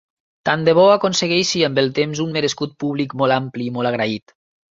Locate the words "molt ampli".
3.23-3.67